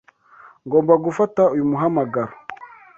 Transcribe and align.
Ngomba 0.65 0.93
gufata 1.05 1.41
uyu 1.53 1.65
muhamagaro. 1.71 2.33